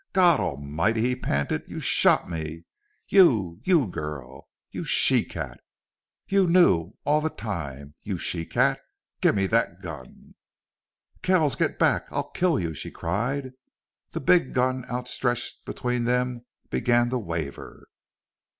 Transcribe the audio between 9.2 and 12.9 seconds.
Give me that gun!" "Kells, get back! I'll kill you!" she